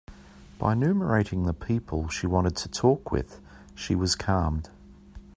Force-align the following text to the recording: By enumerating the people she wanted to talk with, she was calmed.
By 0.57 0.73
enumerating 0.73 1.43
the 1.43 1.53
people 1.53 2.07
she 2.09 2.25
wanted 2.25 2.55
to 2.55 2.67
talk 2.69 3.11
with, 3.11 3.39
she 3.75 3.93
was 3.93 4.15
calmed. 4.15 4.67